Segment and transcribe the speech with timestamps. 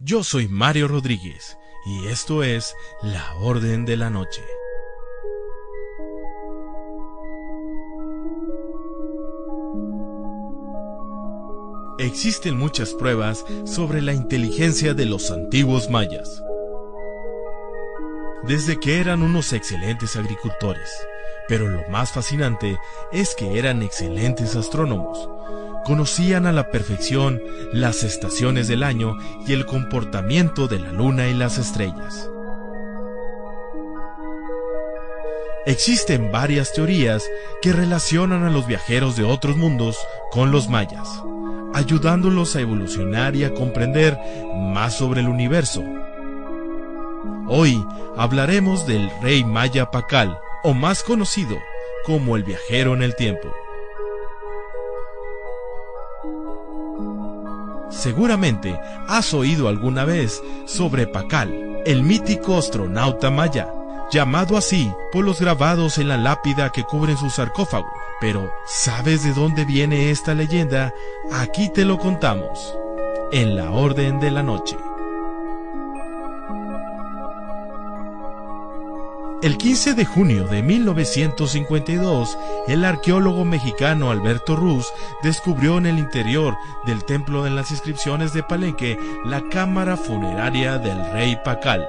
[0.00, 4.44] Yo soy Mario Rodríguez y esto es La Orden de la Noche.
[11.98, 16.44] Existen muchas pruebas sobre la inteligencia de los antiguos mayas.
[18.44, 20.88] Desde que eran unos excelentes agricultores,
[21.48, 22.78] pero lo más fascinante
[23.10, 25.28] es que eran excelentes astrónomos.
[25.88, 27.42] Conocían a la perfección
[27.72, 32.30] las estaciones del año y el comportamiento de la luna y las estrellas.
[35.66, 37.24] Existen varias teorías
[37.60, 39.96] que relacionan a los viajeros de otros mundos
[40.30, 41.08] con los mayas
[41.74, 44.18] ayudándolos a evolucionar y a comprender
[44.54, 45.84] más sobre el universo.
[47.46, 47.84] Hoy
[48.16, 51.56] hablaremos del rey maya Pacal, o más conocido
[52.04, 53.54] como el viajero en el tiempo.
[57.98, 63.74] Seguramente has oído alguna vez sobre Pacal, el mítico astronauta maya,
[64.12, 67.90] llamado así por los grabados en la lápida que cubren su sarcófago.
[68.20, 70.94] Pero, ¿sabes de dónde viene esta leyenda?
[71.32, 72.72] Aquí te lo contamos,
[73.32, 74.76] en la Orden de la Noche.
[79.40, 82.36] El 15 de junio de 1952,
[82.66, 88.42] el arqueólogo mexicano Alberto Ruz descubrió en el interior del Templo de las Inscripciones de
[88.42, 91.86] Palenque la cámara funeraria del rey Pacal.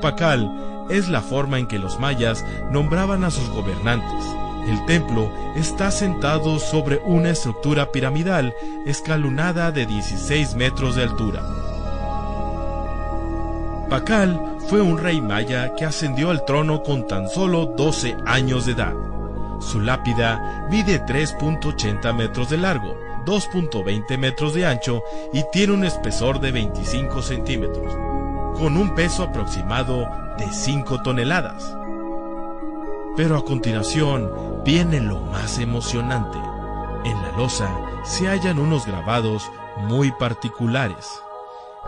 [0.00, 4.24] Pacal es la forma en que los mayas nombraban a sus gobernantes.
[4.68, 8.54] El templo está sentado sobre una estructura piramidal
[8.84, 11.55] escalonada de 16 metros de altura.
[13.88, 18.72] Pacal fue un rey maya que ascendió al trono con tan solo 12 años de
[18.72, 18.94] edad.
[19.60, 25.02] Su lápida mide 3.80 metros de largo, 2.20 metros de ancho
[25.32, 27.94] y tiene un espesor de 25 centímetros
[28.58, 31.76] con un peso aproximado de 5 toneladas.
[33.16, 34.32] Pero a continuación
[34.64, 36.38] viene lo más emocionante.
[37.04, 37.70] En la losa
[38.04, 41.20] se hallan unos grabados muy particulares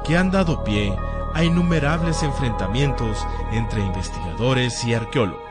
[0.05, 0.97] que han dado pie
[1.35, 5.43] a innumerables enfrentamientos entre investigadores y arqueólogos,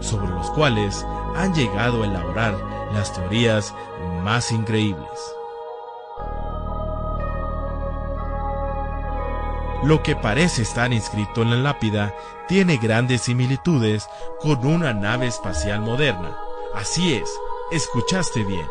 [0.00, 1.04] sobre los cuales
[1.36, 2.54] han llegado a elaborar
[2.92, 3.74] las teorías
[4.22, 5.08] más increíbles.
[9.82, 12.14] Lo que parece estar inscrito en la lápida
[12.48, 14.08] tiene grandes similitudes
[14.40, 16.36] con una nave espacial moderna.
[16.74, 17.30] Así es,
[17.72, 18.66] escuchaste bien.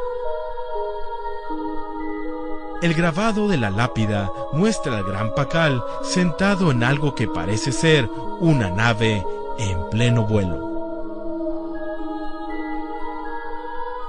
[2.82, 8.10] El grabado de la lápida muestra al gran Pacal sentado en algo que parece ser
[8.40, 9.26] una nave
[9.58, 10.70] en pleno vuelo.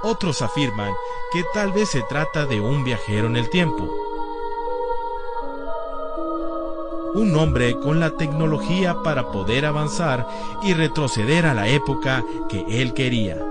[0.03, 0.93] Otros afirman
[1.33, 3.89] que tal vez se trata de un viajero en el tiempo,
[7.13, 10.25] un hombre con la tecnología para poder avanzar
[10.63, 13.50] y retroceder a la época que él quería.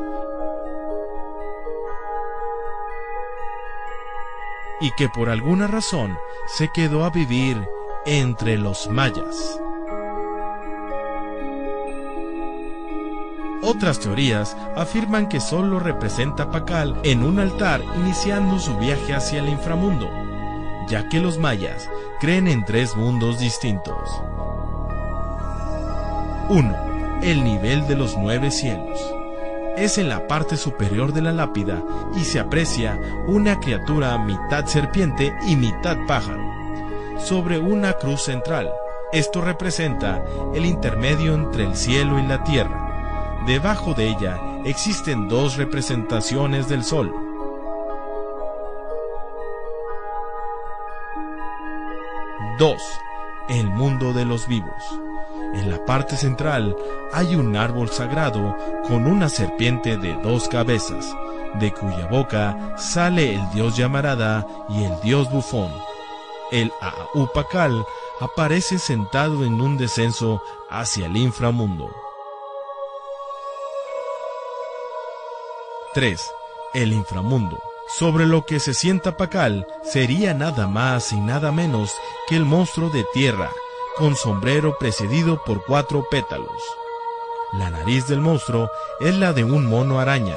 [4.80, 7.68] Y que por alguna razón se quedó a vivir
[8.06, 9.60] entre los mayas.
[13.62, 19.50] Otras teorías afirman que solo representa Pacal en un altar iniciando su viaje hacia el
[19.50, 20.08] inframundo
[20.90, 21.88] ya que los mayas
[22.18, 24.10] creen en tres mundos distintos.
[26.48, 27.20] 1.
[27.22, 29.19] El nivel de los nueve cielos.
[29.80, 31.82] Es en la parte superior de la lápida
[32.14, 36.42] y se aprecia una criatura mitad serpiente y mitad pájaro,
[37.18, 38.70] sobre una cruz central.
[39.10, 40.22] Esto representa
[40.54, 43.40] el intermedio entre el cielo y la tierra.
[43.46, 47.10] Debajo de ella existen dos representaciones del sol,
[52.58, 52.82] 2.
[53.48, 55.09] El mundo de los vivos.
[55.54, 56.76] En la parte central
[57.12, 58.56] hay un árbol sagrado
[58.86, 61.14] con una serpiente de dos cabezas,
[61.54, 65.72] de cuya boca sale el dios llamarada y el dios bufón.
[66.52, 66.72] El
[67.14, 67.84] Aupacal
[68.20, 71.90] aparece sentado en un descenso hacia el inframundo.
[75.94, 76.30] 3.
[76.74, 81.92] El inframundo sobre lo que se sienta Pacal sería nada más y nada menos
[82.28, 83.50] que el monstruo de tierra,
[83.96, 86.62] con sombrero precedido por cuatro pétalos.
[87.52, 88.70] La nariz del monstruo
[89.00, 90.36] es la de un mono araña,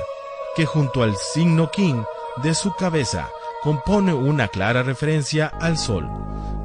[0.56, 2.04] que junto al signo King
[2.38, 3.30] de su cabeza
[3.62, 6.10] compone una clara referencia al sol.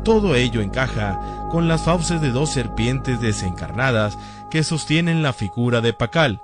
[0.05, 1.21] Todo ello encaja
[1.51, 4.19] con las fauces de dos serpientes desencarnadas
[4.51, 6.41] que sostienen la figura de Pacal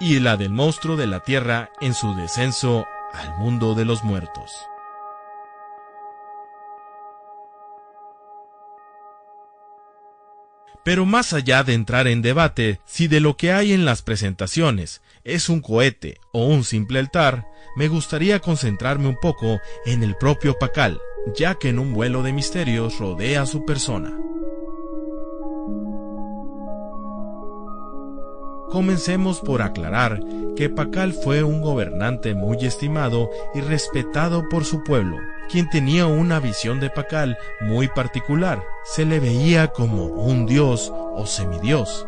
[0.00, 4.52] y la del monstruo de la tierra en su descenso al mundo de los muertos.
[10.84, 15.02] Pero más allá de entrar en debate si de lo que hay en las presentaciones
[15.24, 17.46] es un cohete o un simple altar,
[17.76, 21.00] me gustaría concentrarme un poco en el propio Pacal,
[21.36, 24.16] ya que en un vuelo de misterios rodea su persona.
[28.70, 30.20] Comencemos por aclarar
[30.54, 35.16] que Pacal fue un gobernante muy estimado y respetado por su pueblo,
[35.48, 38.62] quien tenía una visión de Pacal muy particular.
[38.84, 42.06] Se le veía como un dios o semidios.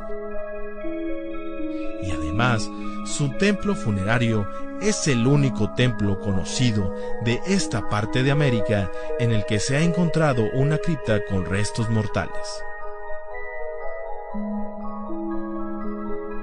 [2.03, 2.69] Y además,
[3.07, 4.47] su templo funerario
[4.81, 9.83] es el único templo conocido de esta parte de América en el que se ha
[9.83, 12.63] encontrado una cripta con restos mortales.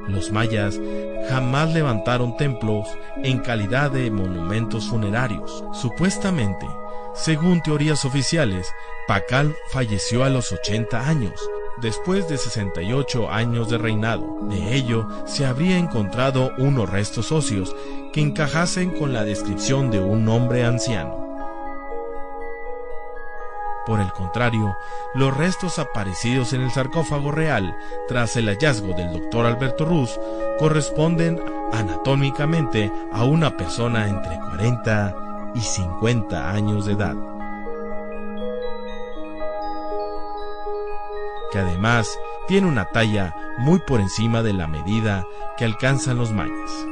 [0.07, 0.79] Los mayas
[1.29, 2.87] jamás levantaron templos
[3.23, 5.63] en calidad de monumentos funerarios.
[5.73, 6.65] Supuestamente,
[7.17, 8.73] según teorías oficiales,
[9.07, 14.37] Pacal falleció a los 80 años, después de 68 años de reinado.
[14.41, 17.75] De ello, se habría encontrado unos restos óseos
[18.13, 21.25] que encajasen con la descripción de un hombre anciano.
[23.85, 24.77] Por el contrario,
[25.15, 27.75] los restos aparecidos en el sarcófago real
[28.07, 30.19] tras el hallazgo del doctor Alberto Ruz
[30.59, 31.39] corresponden
[31.71, 37.15] anatómicamente a una persona entre 40 y 50 años de edad.
[41.51, 42.07] Que además
[42.47, 45.25] tiene una talla muy por encima de la medida
[45.57, 46.87] que alcanzan los mayas.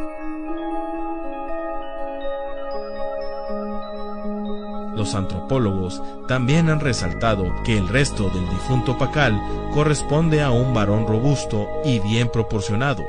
[4.95, 9.39] Los antropólogos también han resaltado que el resto del difunto Pacal
[9.73, 13.03] corresponde a un varón robusto y bien proporcionado,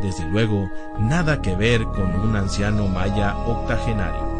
[0.00, 4.31] desde luego nada que ver con un anciano maya octogenario.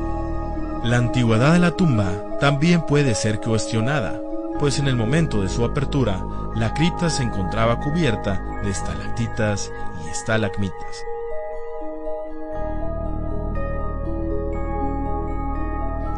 [0.82, 4.20] La antigüedad de la tumba también puede ser cuestionada,
[4.58, 6.20] pues en el momento de su apertura,
[6.56, 9.70] la cripta se encontraba cubierta de estalactitas
[10.04, 11.04] y estalagmitas.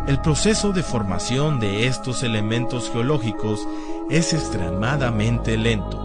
[0.06, 3.68] El proceso de formación de estos elementos geológicos
[4.08, 6.00] es extremadamente lento,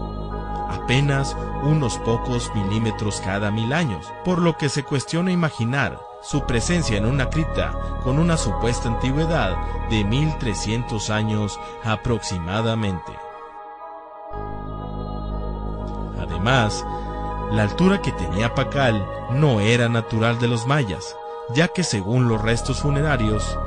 [0.68, 6.96] apenas unos pocos milímetros cada mil años, por lo que se cuestiona imaginar su presencia
[6.96, 7.72] en una cripta
[8.02, 9.56] con una supuesta antigüedad
[9.88, 13.12] de 1300 años aproximadamente.
[16.20, 16.84] Además,
[17.52, 21.16] la altura que tenía Pacal no era natural de los mayas,
[21.54, 23.58] ya que según los restos funerarios,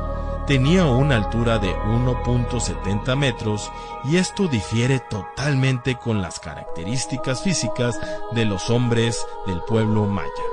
[0.46, 3.72] tenía una altura de 1.70 metros
[4.04, 8.00] y esto difiere totalmente con las características físicas
[8.32, 10.53] de los hombres del pueblo maya.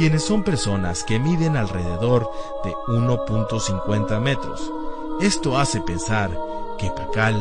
[0.00, 2.30] Quienes son personas que miden alrededor
[2.64, 4.72] de 1.50 metros.
[5.20, 6.30] Esto hace pensar
[6.78, 7.36] que Pacal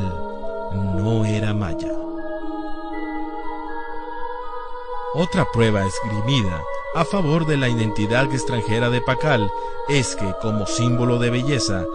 [0.98, 1.94] no era maya.
[5.14, 6.62] Otra prueba esgrimida
[6.96, 9.50] a favor de la identidad extranjera de Pacal
[9.88, 11.86] es que, como símbolo de belleza,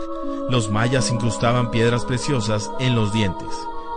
[0.49, 3.51] los mayas incrustaban piedras preciosas en los dientes.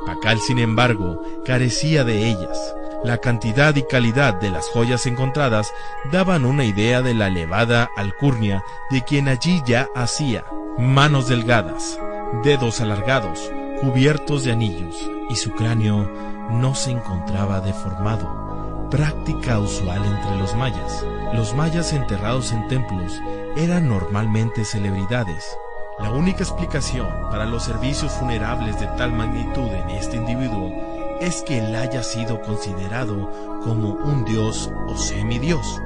[0.06, 2.76] Pacal, sin embargo, carecía de ellas.
[3.04, 5.72] La cantidad y calidad de las joyas encontradas
[6.12, 10.46] daban una idea de la elevada alcurnia de quien allí ya hacía.
[10.78, 12.00] Manos delgadas,
[12.44, 13.52] dedos alargados,
[13.82, 14.96] cubiertos de anillos,
[15.30, 16.12] y su cráneo
[16.50, 18.48] no se encontraba deformado
[18.90, 21.06] práctica usual entre los mayas.
[21.34, 23.22] Los mayas enterrados en templos
[23.56, 25.58] eran normalmente celebridades.
[26.00, 30.72] La única explicación para los servicios funerables de tal magnitud en este individuo
[31.20, 35.82] es que él haya sido considerado como un dios o semidios.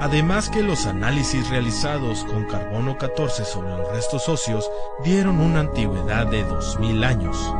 [0.00, 4.70] Además que los análisis realizados con carbono 14 sobre los restos óseos
[5.02, 7.54] dieron una antigüedad de 2000 años.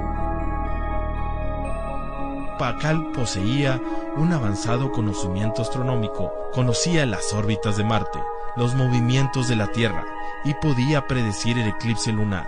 [2.58, 3.80] Pacal poseía
[4.16, 8.18] un avanzado conocimiento astronómico, conocía las órbitas de Marte,
[8.56, 10.04] los movimientos de la Tierra
[10.44, 12.46] y podía predecir el eclipse lunar.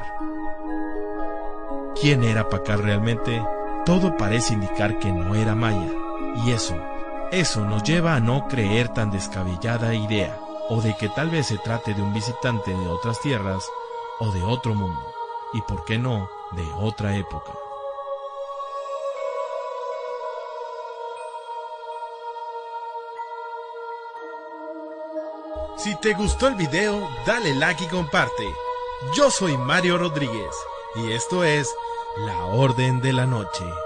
[2.01, 3.43] ¿Quién era Pacal realmente?
[3.87, 5.89] Todo parece indicar que no era maya,
[6.45, 6.75] y eso,
[7.31, 10.37] eso nos lleva a no creer tan descabellada idea,
[10.69, 13.65] o de que tal vez se trate de un visitante de otras tierras
[14.19, 15.01] o de otro mundo,
[15.53, 17.53] y por qué no, de otra época.
[25.77, 28.53] Si te gustó el video, dale like y comparte.
[29.15, 30.57] Yo soy Mario Rodríguez
[30.97, 31.73] y esto es
[32.25, 33.86] La Orden de la Noche.